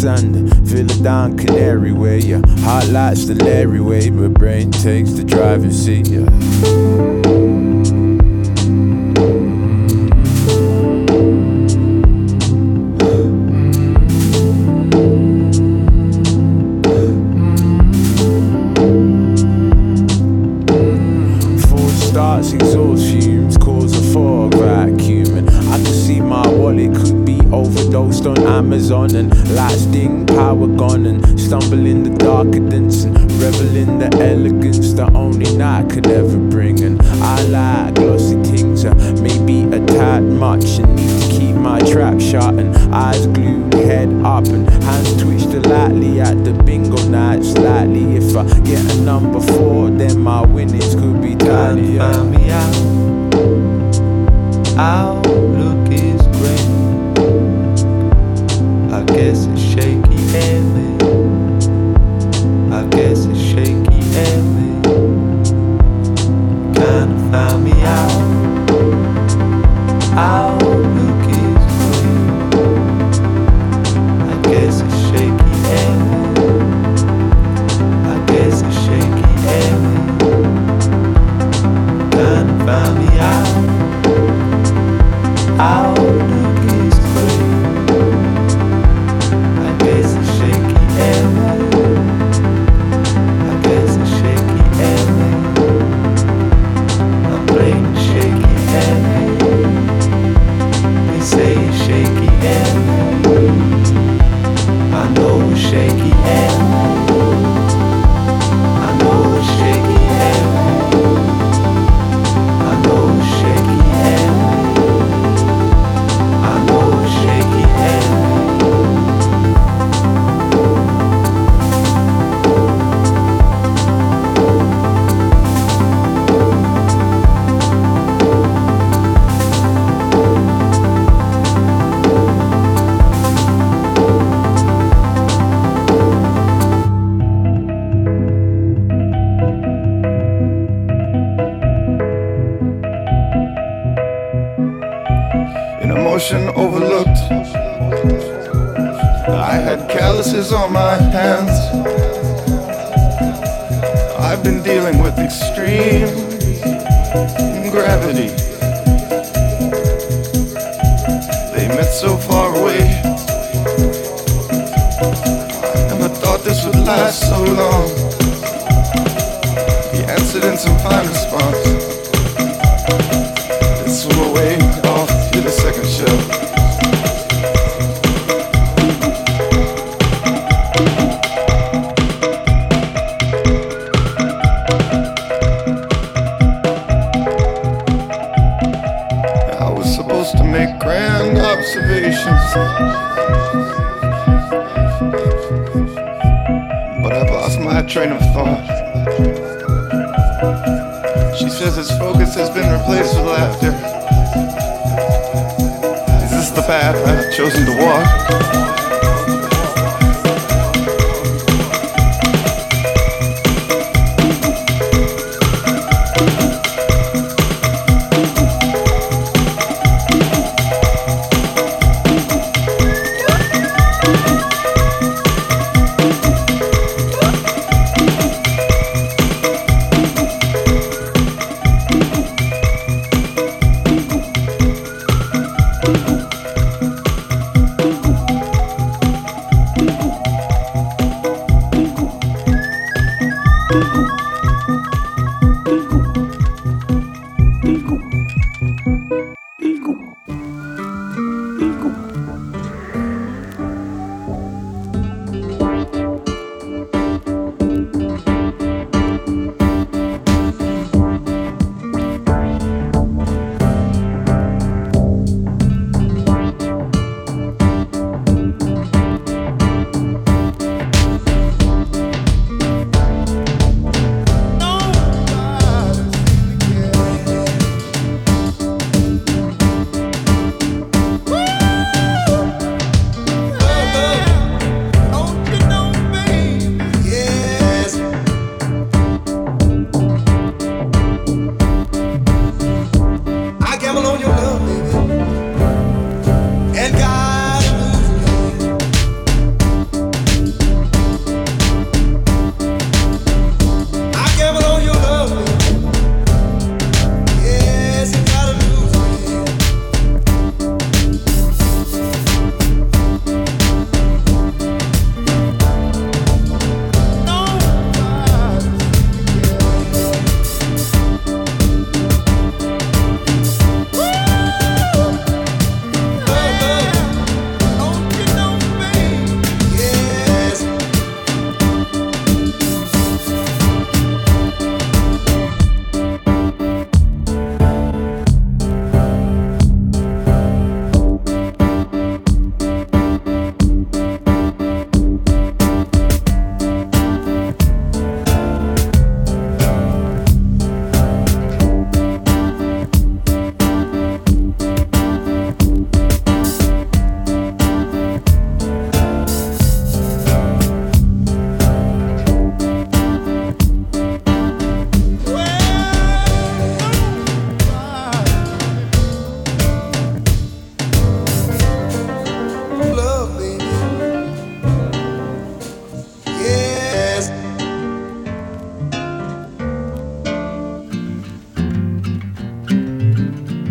pets, 0.00 0.22
and 0.22 0.54
Villa 0.54 1.02
Down 1.02 1.36
Canary 1.36 1.92
where 1.92 2.18
your 2.18 2.46
heart 2.60 2.88
lights 2.88 3.26
the 3.26 3.34
Larry 3.34 3.80
way, 3.80 4.10
but 4.10 4.34
brain 4.34 4.70
takes 4.70 5.12
the 5.12 5.24
driver's 5.24 5.76
seat. 5.76 6.08
Yeah. 6.08 6.39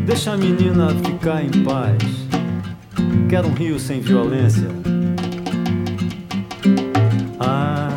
Deixa 0.09 0.31
a 0.31 0.37
menina 0.37 0.89
ficar 1.05 1.43
em 1.43 1.51
paz. 1.63 2.01
Quero 3.29 3.47
um 3.47 3.53
rio 3.53 3.79
sem 3.79 4.01
violência. 4.01 4.67
Ah, 7.39 7.89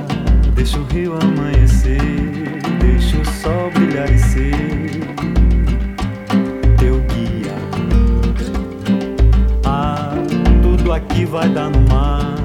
deixa 0.55 0.79
o 0.79 0.85
rio 0.85 1.15
amanhecer. 1.15 2.03
Deixa 2.81 3.17
o 3.17 3.25
sol 3.25 3.71
brilhar 3.71 4.13
e 4.13 4.19
ser 4.19 4.51
teu 6.79 7.01
guia. 7.01 7.55
Ah, 9.65 10.13
tudo 10.63 10.93
aqui 10.93 11.25
vai 11.25 11.49
dar 11.49 11.71
no 11.71 11.81
mar. 11.89 12.37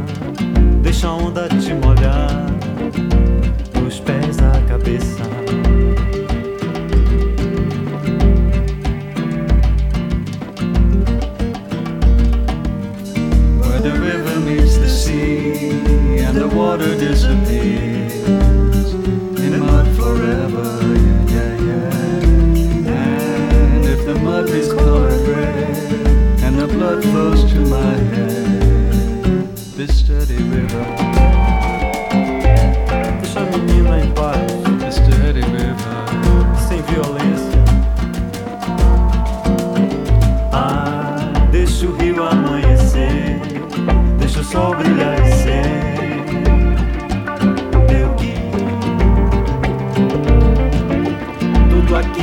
Deixa 0.81 1.09
a 1.09 1.13
onda 1.13 1.49
te 1.49 1.73
molhar. 1.73 2.45
Dos 3.73 3.99
pés 3.99 4.39
à 4.39 4.61
cabeça. 4.61 5.36
Water 16.77 16.95
disappears 16.97 18.23
in 19.39 19.59
mud 19.59 19.87
forever. 19.95 20.79
Yeah, 21.33 21.53
yeah, 21.69 21.89
yeah. 22.85 23.73
And 23.73 23.85
if 23.85 24.05
the 24.05 24.13
mud 24.15 24.49
is 24.49 24.71
colored 24.71 25.27
red 25.27 25.77
and 26.43 26.59
the 26.59 26.67
blood 26.67 27.01
flows 27.03 27.51
to 27.51 27.59
my 27.61 27.95
head, 28.11 28.26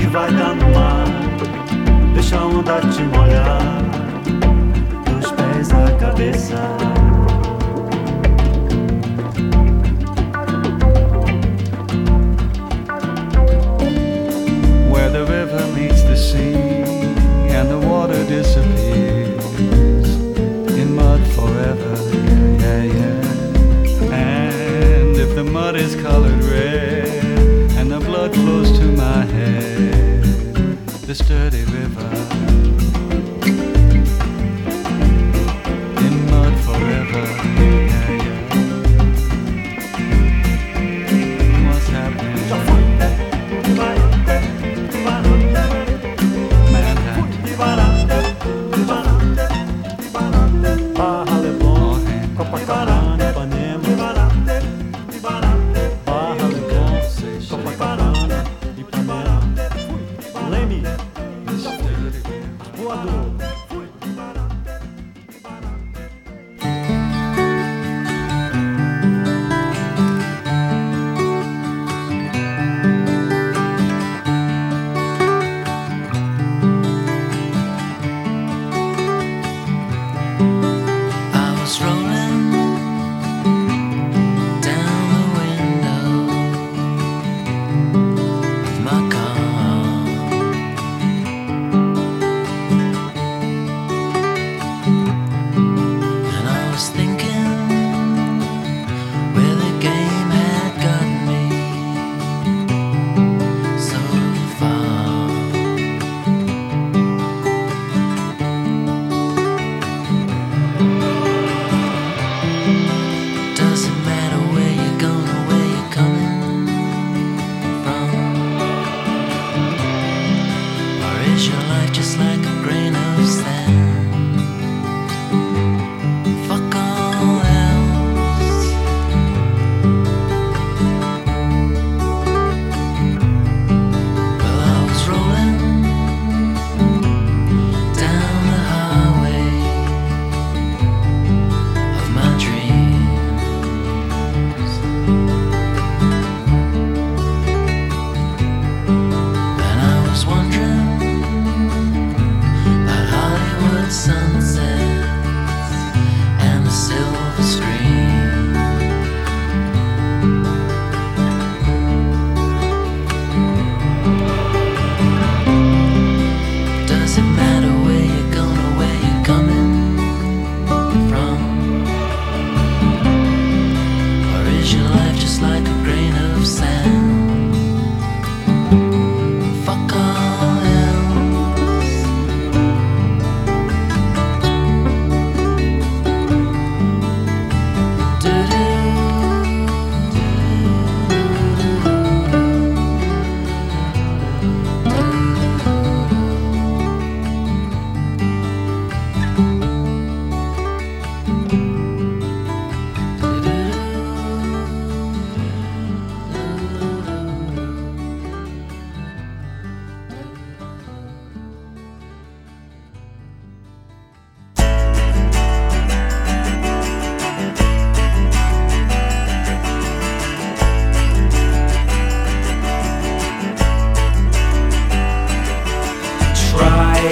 aqui 0.04 0.06
vai 0.06 0.30
dar 0.32 0.54
no 0.54 0.68
mar. 0.70 1.04
Deixa 2.14 2.36
a 2.36 2.44
onda 2.44 2.80
te 2.80 3.02
molhar, 3.02 3.58
dos 5.06 5.30
pés 5.32 5.70
à 5.72 5.90
cabeça. 5.98 6.93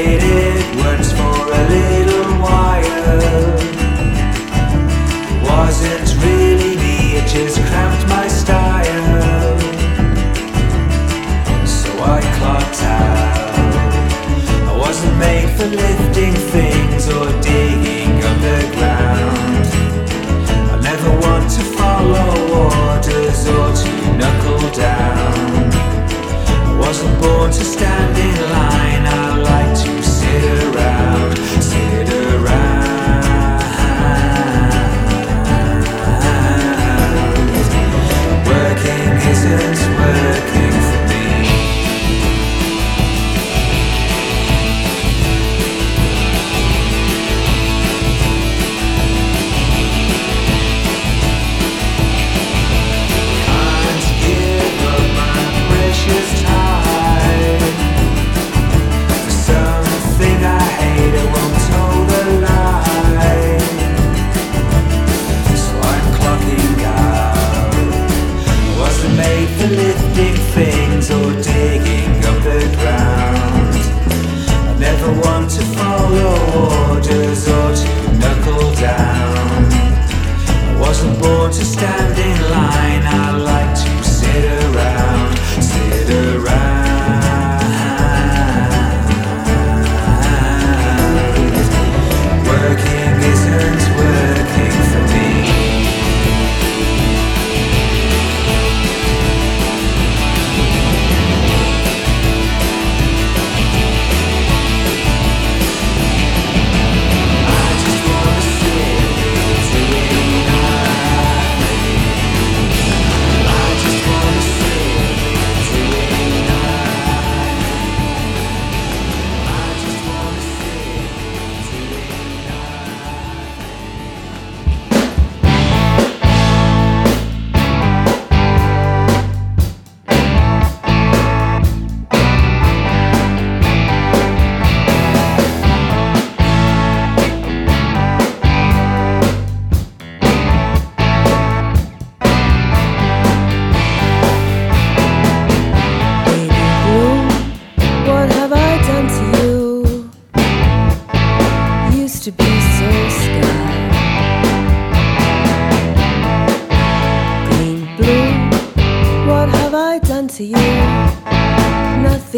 traded 0.03 0.77
words 0.77 1.13
for 1.13 1.37
a 1.61 1.63
little 1.75 2.33
while. 2.43 3.55
Wasn't 5.47 6.09
really 6.25 6.75
me, 6.77 7.19
it 7.19 7.27
just 7.29 7.59
cramped 7.69 8.09
my 8.09 8.27
style. 8.27 9.59
So 11.67 11.91
I 12.03 12.21
clocked 12.39 12.83
out. 12.83 13.55
I 14.71 14.77
wasn't 14.77 15.17
made 15.19 15.51
for 15.57 15.67
lifting 15.67 16.35
things 16.55 17.09
or 17.09 17.27
digging 17.41 18.15
underground. 18.31 19.67
I 20.73 20.81
never 20.83 21.11
want 21.27 21.49
to 21.59 21.63
follow 21.79 22.29
orders 22.65 23.47
or 23.47 23.69
to 23.81 23.93
knuckle 24.19 24.71
down. 24.71 25.73
I 26.67 26.77
wasn't 26.81 27.21
born 27.23 27.53
to 27.53 27.65
stand 27.65 28.19
in 28.19 28.51
line. 28.51 29.07
I 29.07 29.32
minutes 39.53 39.92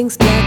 Things 0.05 0.19
better. 0.19 0.43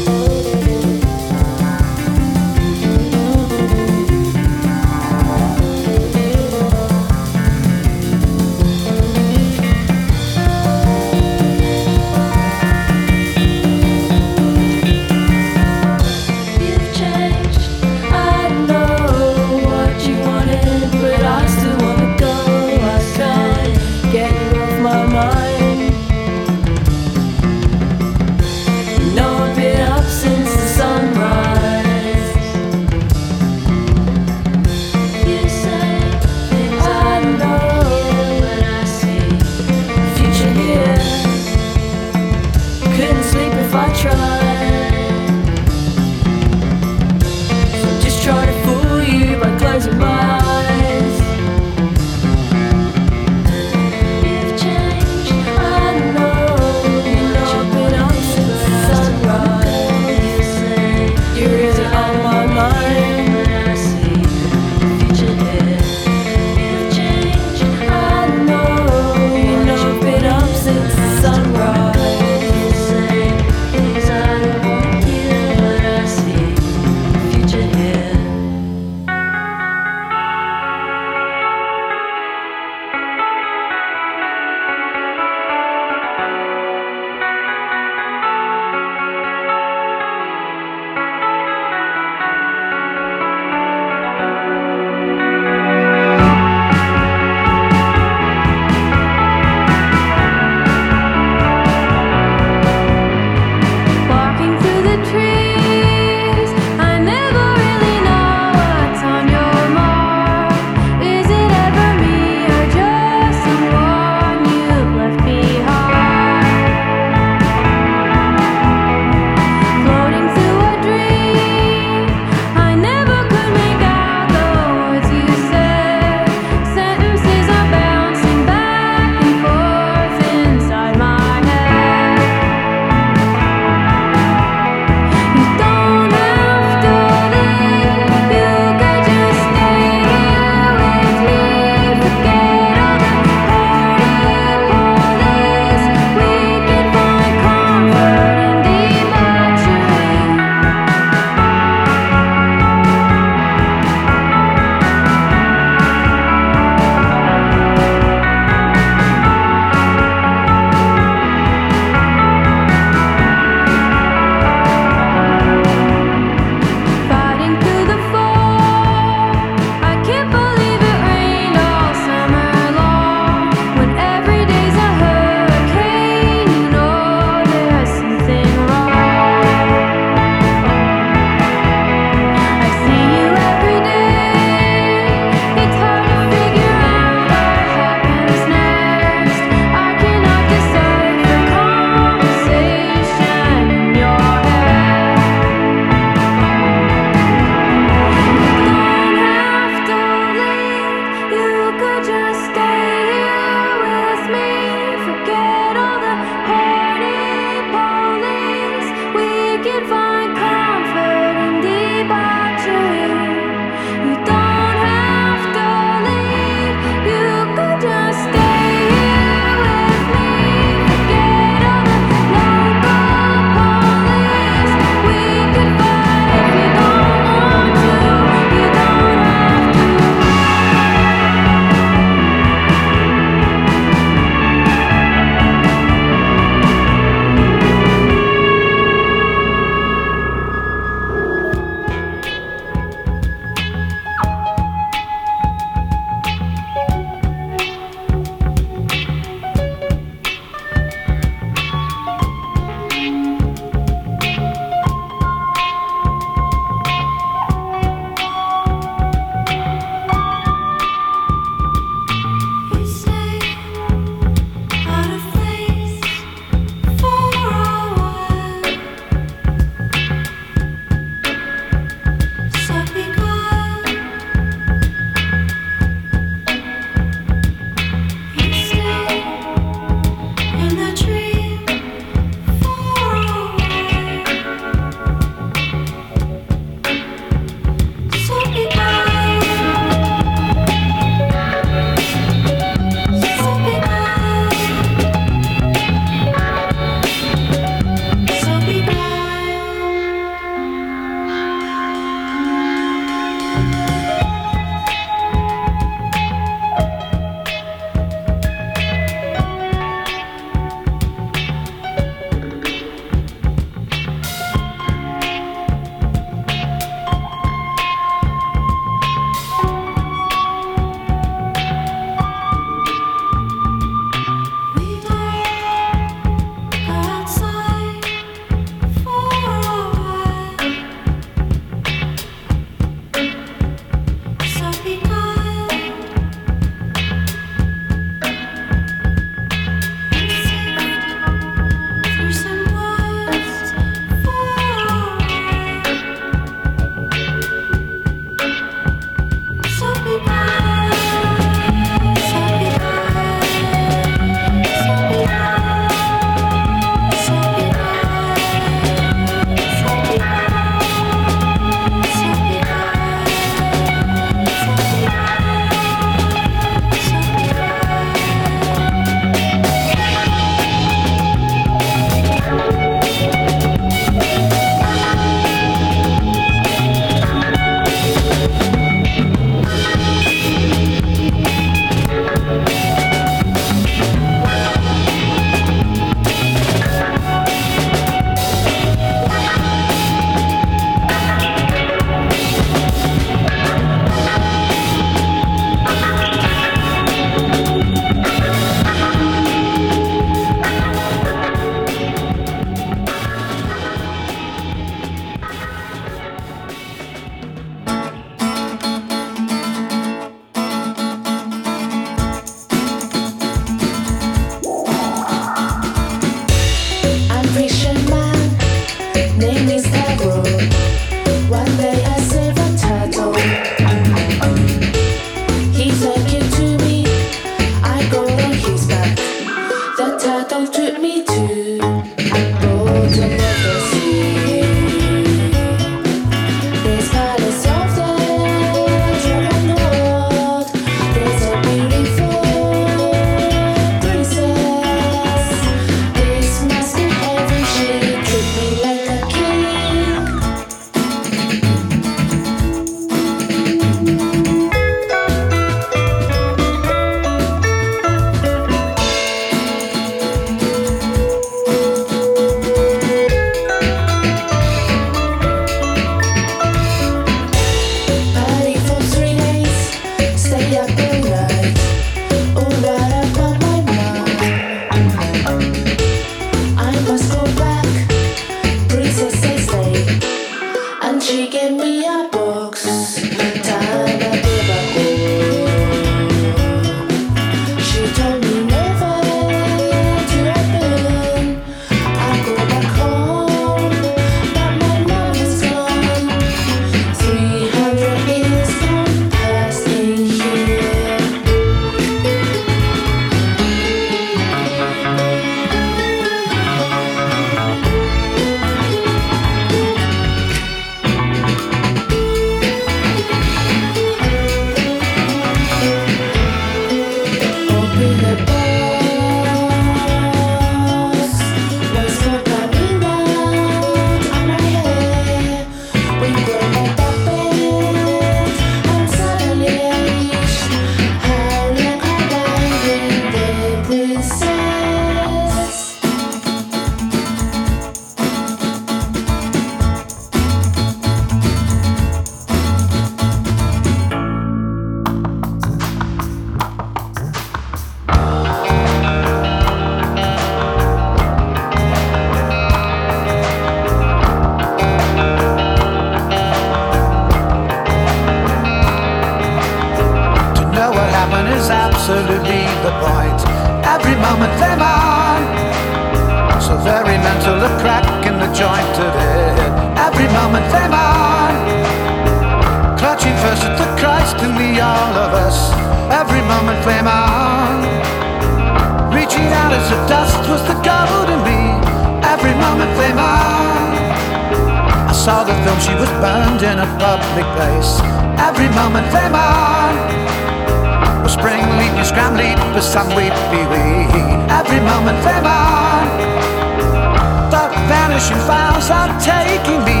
me. 599.84 600.00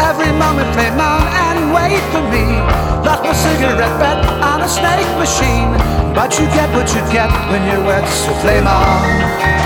Every 0.00 0.32
moment 0.32 0.72
play 0.74 0.90
mom 0.90 1.22
and 1.46 1.72
wait 1.72 2.02
for 2.12 2.22
me. 2.28 2.44
Lock 3.04 3.22
my 3.24 3.32
cigarette 3.32 3.96
butt 3.98 4.18
on 4.42 4.62
a 4.62 4.68
snake 4.68 5.12
machine. 5.18 5.70
But 6.14 6.38
you 6.38 6.46
get 6.46 6.68
what 6.74 6.88
you 6.94 7.00
get 7.12 7.30
when 7.50 7.62
you're 7.68 7.84
wet, 7.84 8.06
so 8.08 8.32
play 8.40 8.60
mom. 8.60 9.59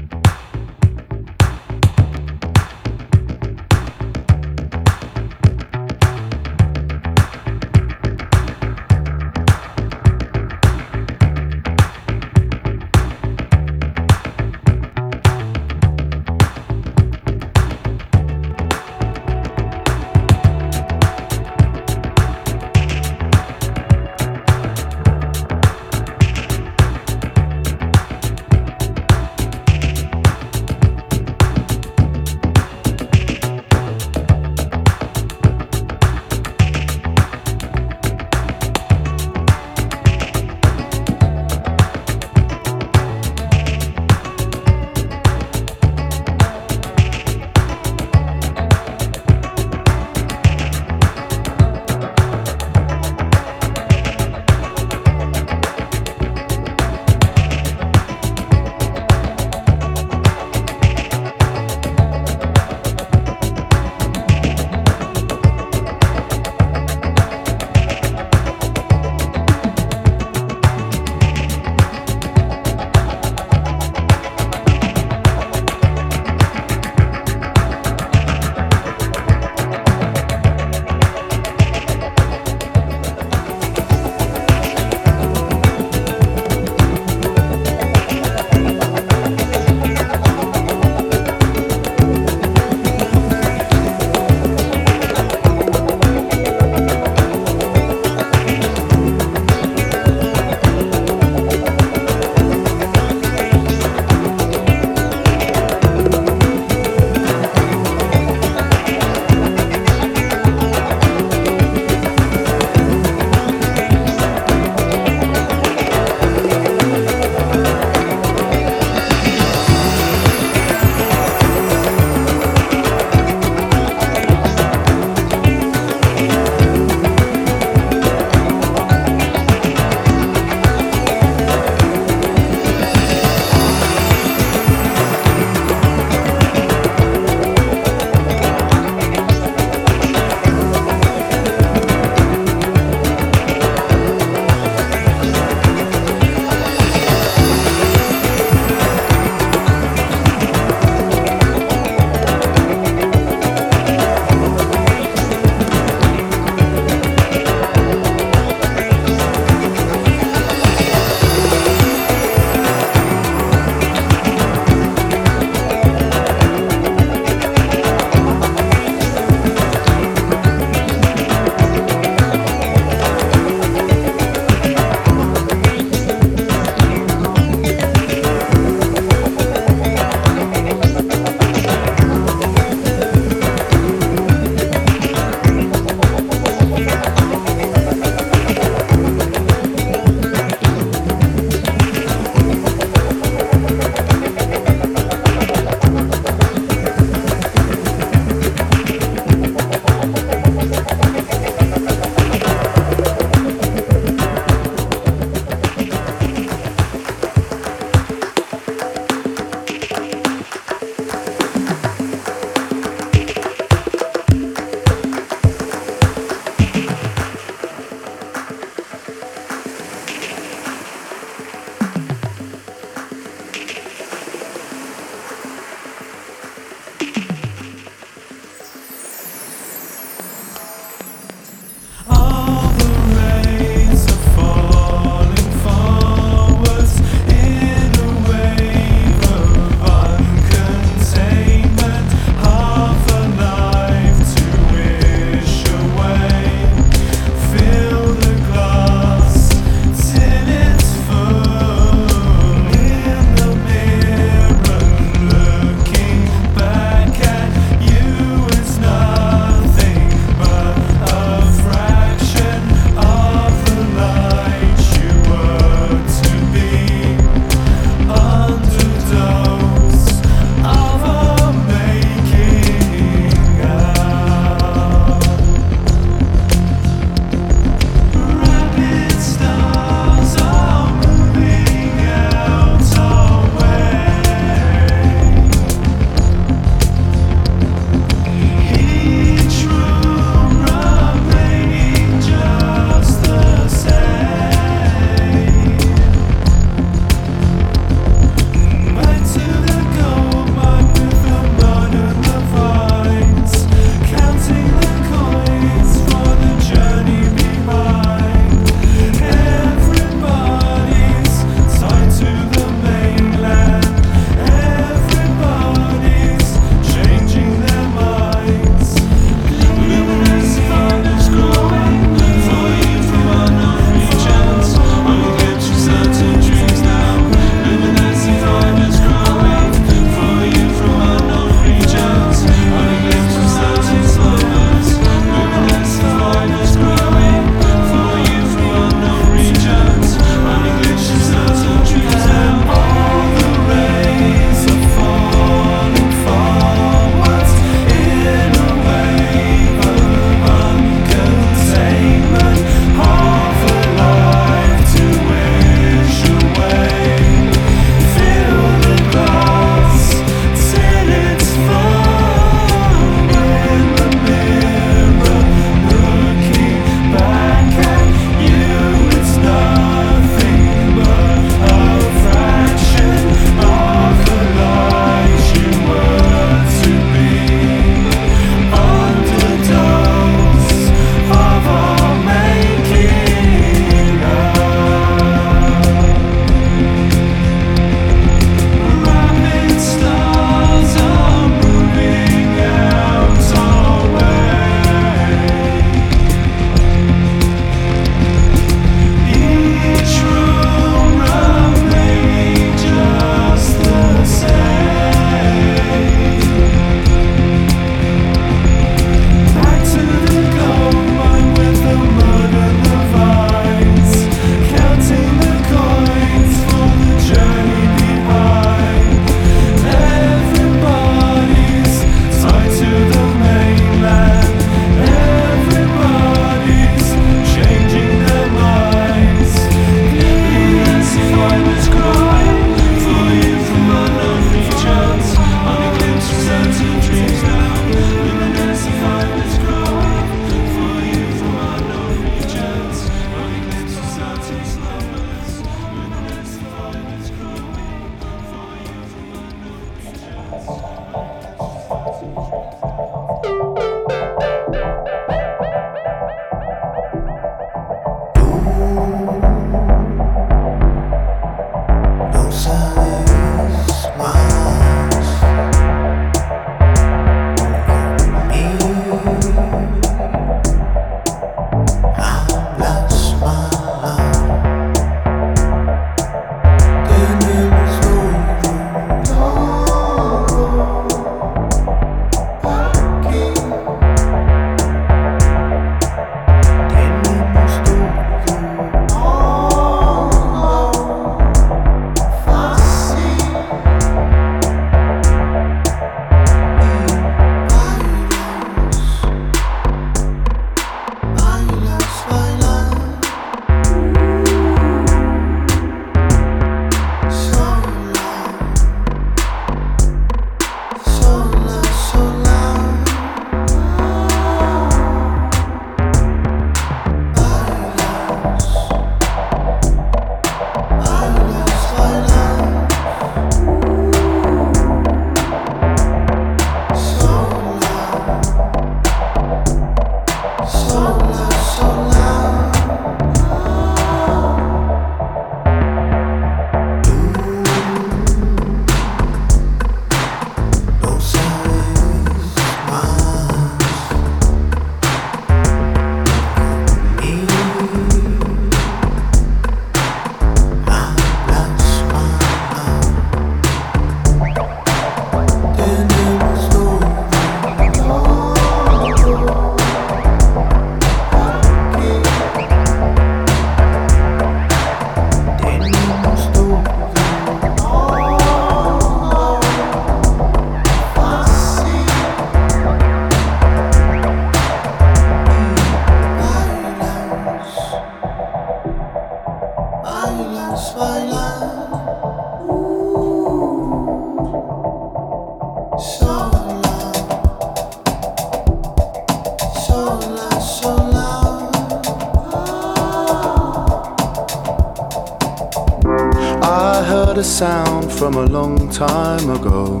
A 597.38 597.44
sound 597.44 598.10
from 598.10 598.34
a 598.34 598.46
long 598.46 598.90
time 598.90 599.48
ago. 599.50 600.00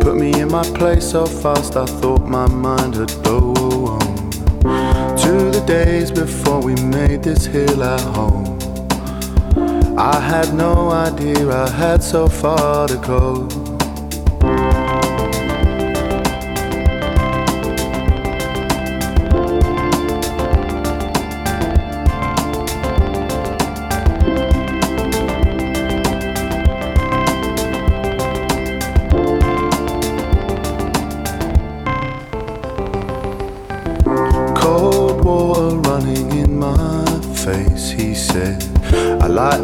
Put 0.00 0.16
me 0.16 0.32
in 0.40 0.48
my 0.50 0.64
place 0.72 1.12
so 1.12 1.24
fast 1.26 1.76
I 1.76 1.86
thought 1.86 2.26
my 2.26 2.48
mind 2.48 2.96
had 2.96 3.22
blown. 3.22 4.00
To 5.22 5.32
the 5.52 5.62
days 5.64 6.10
before 6.10 6.60
we 6.60 6.74
made 6.74 7.22
this 7.22 7.46
hill 7.46 7.84
our 7.84 8.00
home. 8.00 8.58
I 9.96 10.18
had 10.18 10.54
no 10.54 10.90
idea 10.90 11.52
I 11.52 11.70
had 11.70 12.02
so 12.02 12.26
far 12.28 12.88
to 12.88 12.96
go. 12.96 13.67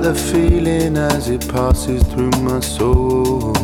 The 0.05 0.15
feeling 0.15 0.99
as 0.99 1.31
it 1.31 1.49
passes 1.49 2.03
through 2.09 2.31
my 2.43 2.61
soul. 2.61 3.55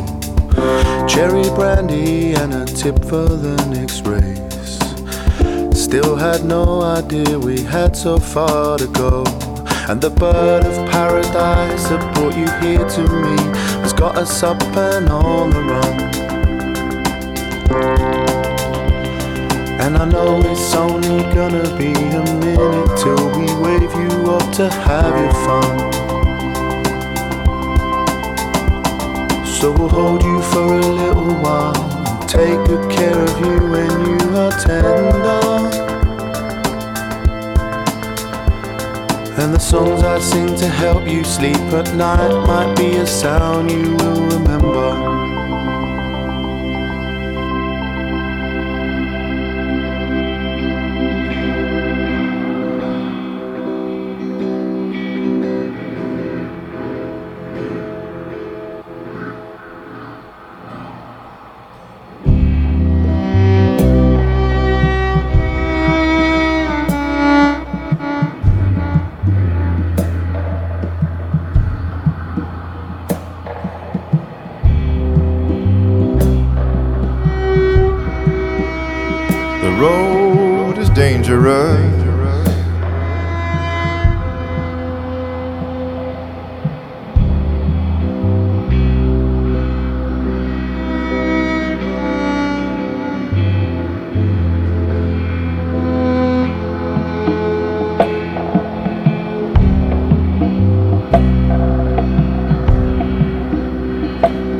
Cherry 1.07 1.43
brandy 1.51 2.33
and 2.33 2.55
a 2.55 2.65
tip 2.65 2.99
for 3.05 3.29
the 3.29 3.57
next 3.67 4.07
race. 4.07 4.79
Still 5.79 6.17
had 6.17 6.43
no 6.47 6.81
idea 6.81 7.39
we 7.39 7.61
had 7.61 7.95
so 7.95 8.19
far 8.19 8.79
to 8.79 8.87
go. 8.87 9.23
And 9.91 10.01
the 10.01 10.09
bird 10.09 10.65
of 10.65 10.91
paradise 10.91 11.85
that 11.91 12.03
brought 12.15 12.35
you 12.35 12.49
here 12.65 12.89
to 12.89 13.03
me 13.03 13.37
has 13.83 13.93
got 13.93 14.17
us 14.17 14.43
up 14.43 14.63
and 14.63 15.11
on 15.11 15.51
the 15.51 15.61
run. 15.61 16.01
And 19.79 19.99
I 19.99 20.07
know 20.07 20.41
it's 20.41 20.75
only 20.75 21.23
gonna 21.35 21.69
be 21.77 21.93
a 21.93 22.25
minute 22.41 22.97
till 22.97 23.29
we 23.37 23.45
wave 23.61 23.93
you 23.93 24.31
up 24.33 24.51
to 24.55 24.71
have 24.71 25.15
your 25.21 25.35
fun. 25.45 25.90
So 29.61 29.73
we'll 29.73 29.91
hold 29.91 30.23
you 30.23 30.41
for 30.41 30.73
a 30.73 30.81
little 30.81 31.35
while, 31.35 31.75
take 32.27 32.67
good 32.67 32.91
care 32.91 33.21
of 33.21 33.29
you 33.41 33.71
when 33.71 33.91
you 34.07 34.35
are 34.35 34.51
tender. 34.53 35.51
And 39.39 39.53
the 39.53 39.59
songs 39.59 40.03
I 40.03 40.19
sing 40.19 40.57
to 40.57 40.67
help 40.67 41.07
you 41.07 41.25
sleep 41.25 41.59
at 41.75 41.95
night 41.95 42.33
might 42.47 42.75
be 42.75 42.97
a 42.97 43.07
sound 43.07 43.71
you 43.71 43.97
will 43.97 44.23
remember. 44.29 45.30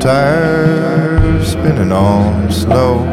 Tires 0.01 1.51
spinning 1.51 1.91
on 1.91 2.51
slow. 2.51 3.10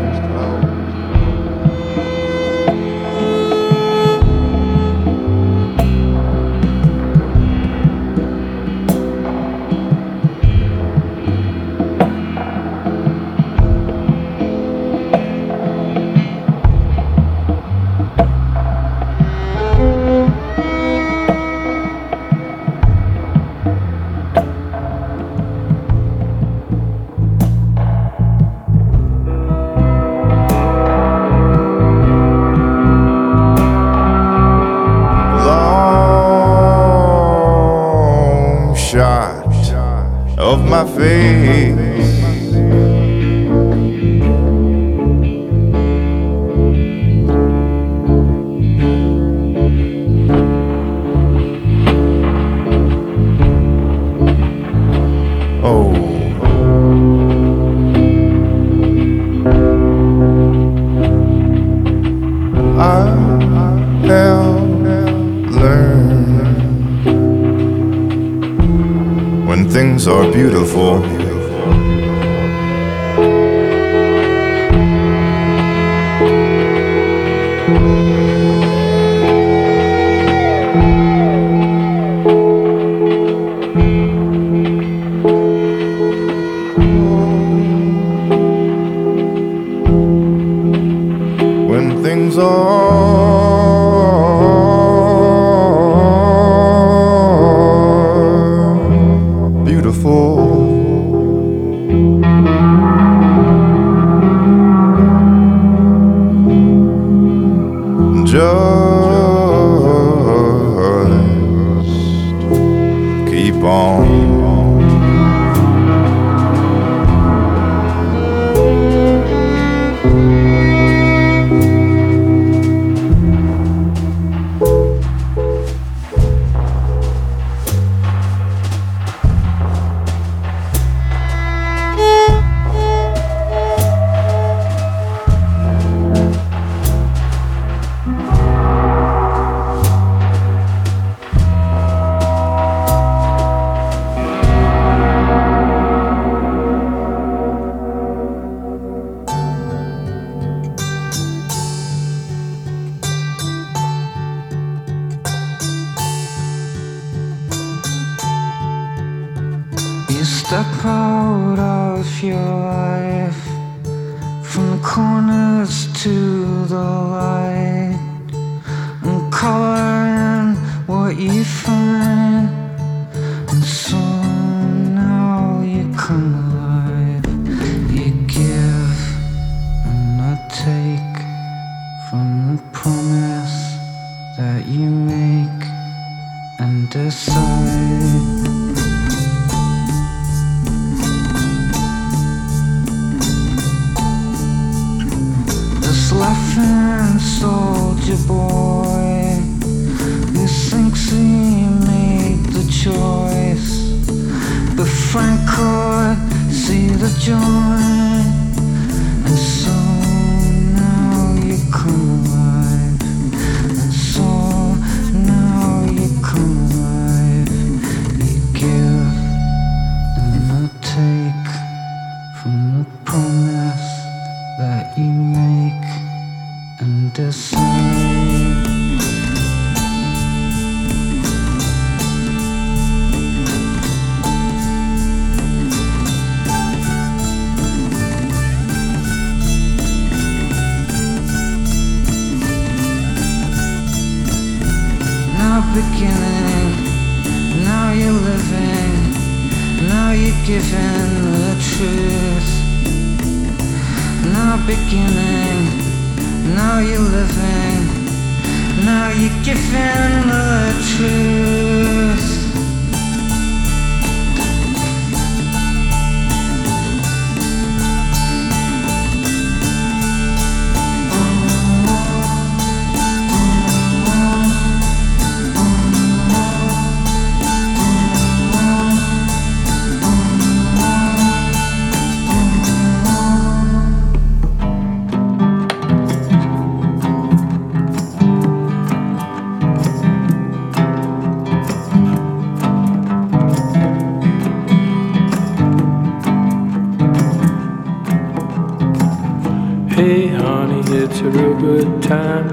it's 301.20 301.26
a 301.26 301.30
real 301.30 301.58
good 301.58 302.00
time 302.00 302.48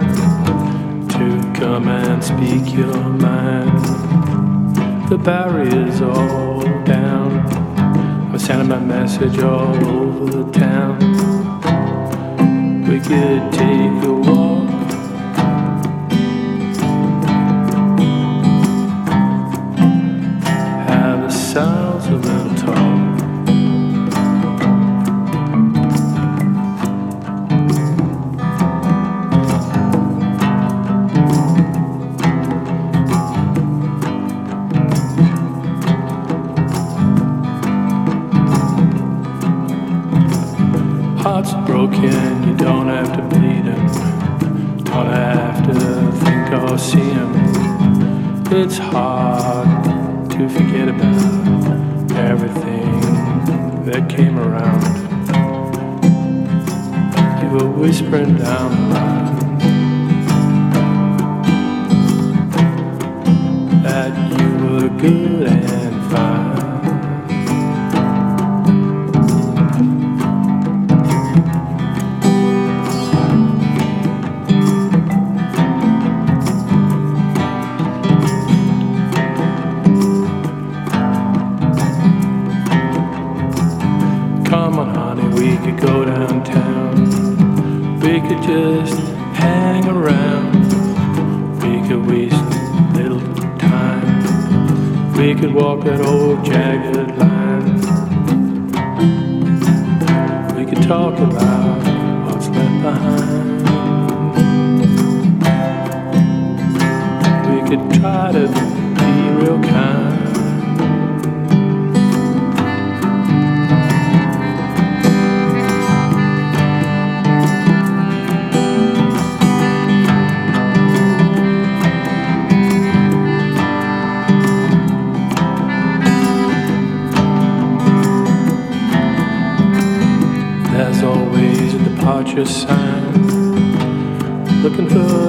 to 1.07 1.59
come 1.59 1.88
and 1.88 2.24
speak 2.24 2.74
your 2.74 2.95
mind. 2.95 3.86
The 5.07 5.20
barrier's 5.20 6.01
all 6.01 6.63
down. 6.84 7.45
I'm 8.32 8.39
sending 8.39 8.70
my 8.70 8.80
message 8.80 9.38
all 9.38 9.76
over 9.86 10.41
the 10.41 10.51
town. 10.51 10.97
We 12.89 12.99
could 12.99 13.53
take 13.53 14.03
a 14.03 14.13
walk. 14.13 14.35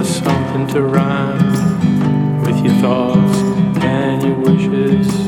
something 0.04 0.66
to 0.68 0.82
rhyme 0.82 2.42
with 2.42 2.64
your 2.64 2.74
thoughts 2.80 3.38
and 3.82 4.22
your 4.22 4.36
wishes. 4.36 5.26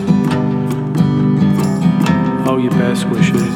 all 2.48 2.59
your 2.59 2.70
best 2.72 3.04
wishes. 3.11 3.54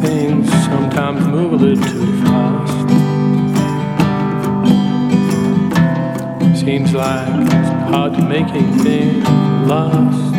Things 0.00 0.48
sometimes 0.64 1.26
move 1.26 1.52
a 1.52 1.56
little 1.56 1.84
too 1.84 2.22
fast. 2.22 2.88
Seems 6.58 6.94
like 6.94 7.28
it's 7.28 7.68
hard 7.90 8.14
to 8.14 8.22
make 8.22 8.48
anything 8.48 9.22
last. 9.68 10.29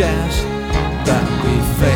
jazz 0.00 0.44
that 1.04 1.26
we 1.44 1.84
face. 1.84 1.89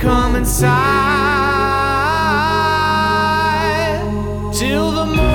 Come 0.00 0.34
inside. 0.36 0.70
Till 4.54 4.92
the 4.92 5.04
morning. 5.04 5.29